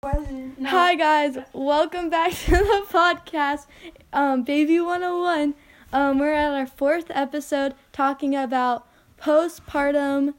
No. 0.00 0.52
Hi 0.64 0.94
guys, 0.94 1.38
welcome 1.52 2.08
back 2.08 2.30
to 2.32 2.52
the 2.52 2.86
podcast, 2.88 3.66
um, 4.12 4.44
Baby 4.44 4.78
101. 4.78 5.56
Um, 5.92 6.20
we're 6.20 6.34
at 6.34 6.52
our 6.52 6.68
fourth 6.68 7.10
episode 7.10 7.74
talking 7.90 8.36
about 8.36 8.86
postpartum, 9.20 10.34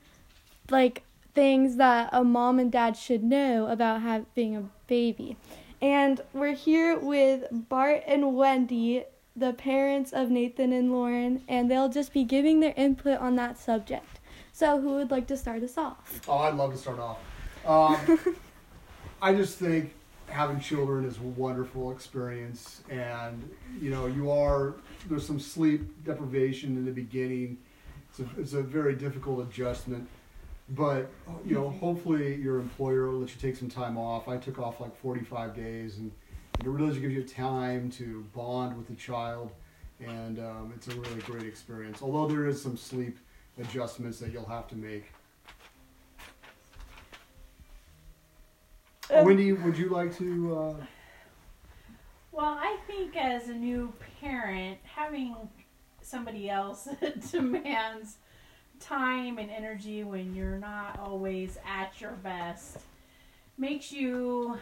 like 0.69 1.03
things 1.35 1.75
that 1.75 2.09
a 2.13 2.23
mom 2.23 2.57
and 2.57 2.71
dad 2.71 2.95
should 2.95 3.21
know 3.21 3.67
about 3.67 4.01
having 4.01 4.55
a 4.55 4.63
baby. 4.87 5.35
And 5.81 6.21
we're 6.31 6.55
here 6.55 6.97
with 6.97 7.43
Bart 7.51 8.03
and 8.07 8.37
Wendy, 8.37 9.03
the 9.35 9.51
parents 9.51 10.13
of 10.13 10.29
Nathan 10.29 10.71
and 10.71 10.89
Lauren, 10.89 11.43
and 11.49 11.69
they'll 11.69 11.89
just 11.89 12.13
be 12.13 12.23
giving 12.23 12.61
their 12.61 12.73
input 12.77 13.19
on 13.19 13.35
that 13.35 13.57
subject. 13.57 14.21
So, 14.53 14.79
who 14.79 14.93
would 14.93 15.11
like 15.11 15.27
to 15.27 15.35
start 15.35 15.63
us 15.63 15.77
off? 15.77 16.21
Oh, 16.29 16.37
I'd 16.37 16.55
love 16.55 16.71
to 16.71 16.77
start 16.77 16.99
off. 16.99 17.19
Um, 17.65 18.19
I 19.21 19.33
just 19.33 19.57
think 19.57 19.93
having 20.27 20.59
children 20.59 21.03
is 21.03 21.17
a 21.17 21.21
wonderful 21.21 21.91
experience, 21.91 22.81
and 22.89 23.49
you 23.81 23.89
know, 23.89 24.05
you 24.05 24.31
are 24.31 24.75
there's 25.09 25.25
some 25.25 25.39
sleep 25.39 26.05
deprivation 26.05 26.77
in 26.77 26.85
the 26.85 26.91
beginning. 26.91 27.57
It's 28.09 28.19
a, 28.19 28.39
it's 28.39 28.53
a 28.53 28.61
very 28.61 28.95
difficult 28.95 29.45
adjustment, 29.47 30.07
but 30.69 31.09
you 31.45 31.53
know, 31.53 31.69
hopefully 31.69 32.35
your 32.35 32.59
employer 32.59 33.09
will 33.09 33.19
let 33.19 33.29
you 33.29 33.41
take 33.41 33.57
some 33.57 33.69
time 33.69 33.97
off. 33.97 34.29
I 34.29 34.37
took 34.37 34.57
off 34.57 34.79
like 34.79 34.95
45 34.95 35.53
days, 35.53 35.97
and 35.97 36.11
it 36.61 36.67
really 36.67 36.97
gives 36.97 37.13
you 37.13 37.23
time 37.23 37.91
to 37.91 38.25
bond 38.33 38.77
with 38.77 38.87
the 38.87 38.95
child, 38.95 39.51
and 39.99 40.39
um, 40.39 40.71
it's 40.75 40.87
a 40.87 40.95
really 40.95 41.21
great 41.21 41.43
experience. 41.43 42.01
Although 42.01 42.33
there 42.33 42.47
is 42.47 42.61
some 42.61 42.77
sleep 42.77 43.17
adjustments 43.59 44.19
that 44.19 44.31
you'll 44.31 44.45
have 44.45 44.67
to 44.69 44.75
make. 44.75 45.11
Wendy, 49.23 49.53
would 49.53 49.77
you 49.77 49.89
like 49.89 50.15
to? 50.17 50.57
Uh, 50.57 50.85
Well, 52.31 52.57
I 52.59 52.77
think 52.87 53.15
as 53.17 53.49
a 53.49 53.53
new 53.53 53.91
parent, 54.21 54.79
having 54.83 55.35
somebody 56.01 56.49
else 56.49 56.87
demands 57.31 58.17
time 58.79 59.37
and 59.37 59.51
energy 59.51 60.03
when 60.03 60.33
you're 60.33 60.57
not 60.57 60.99
always 60.99 61.57
at 61.67 61.99
your 61.99 62.11
best 62.11 62.77
makes 63.57 63.91
you 63.91 64.57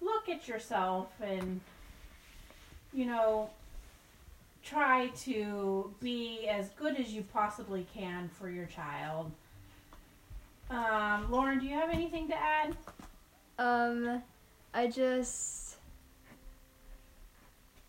look 0.00 0.28
at 0.28 0.46
yourself 0.46 1.08
and, 1.20 1.60
you 2.92 3.04
know, 3.04 3.50
try 4.62 5.08
to 5.08 5.92
be 6.00 6.46
as 6.48 6.68
good 6.70 6.96
as 7.00 7.08
you 7.12 7.22
possibly 7.32 7.86
can 7.92 8.28
for 8.28 8.48
your 8.48 8.66
child. 8.66 9.32
Um, 10.70 11.30
Lauren, 11.30 11.58
do 11.58 11.66
you 11.66 11.74
have 11.74 11.90
anything 11.90 12.28
to 12.28 12.36
add? 12.36 12.76
Um, 13.58 14.22
I 14.74 14.86
just 14.88 15.76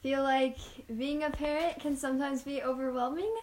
feel 0.01 0.23
like 0.23 0.57
being 0.97 1.23
a 1.23 1.29
parent 1.29 1.79
can 1.79 1.97
sometimes 1.97 2.43
be 2.43 2.61
overwhelming, 2.63 3.33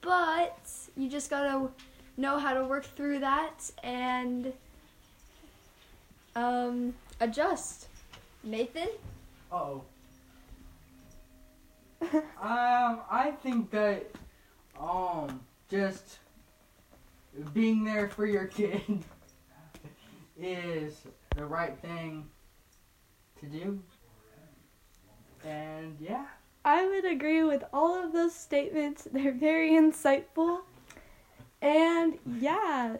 but 0.00 0.68
you 0.96 1.08
just 1.08 1.30
gotta 1.30 1.68
know 2.16 2.38
how 2.38 2.54
to 2.54 2.64
work 2.64 2.84
through 2.84 3.18
that 3.20 3.70
and 3.82 4.52
um, 6.36 6.94
adjust. 7.20 7.88
Nathan? 8.44 8.88
Oh. 9.50 9.82
um, 12.12 13.00
I 13.10 13.34
think 13.42 13.70
that 13.70 14.04
um 14.78 15.40
just 15.70 16.18
being 17.52 17.82
there 17.82 18.08
for 18.08 18.26
your 18.26 18.46
kid 18.46 18.82
is 20.40 21.02
the 21.36 21.44
right 21.44 21.78
thing 21.78 22.28
to 23.40 23.46
do. 23.46 23.82
And 25.44 25.96
yeah. 26.00 26.26
I 26.64 26.86
would 26.86 27.04
agree 27.04 27.44
with 27.44 27.62
all 27.72 27.94
of 27.94 28.12
those 28.12 28.34
statements. 28.34 29.06
They're 29.12 29.32
very 29.32 29.70
insightful. 29.70 30.60
And 31.62 32.18
yeah, 32.38 32.96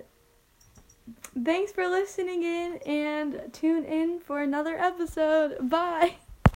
thanks 1.45 1.73
for 1.73 1.89
listening 1.89 2.43
in 2.43 2.79
and 2.87 3.53
tune 3.53 3.85
in 3.85 4.21
for 4.21 4.41
another 4.41 4.79
episode. 4.79 5.69
Bye. 5.69 6.17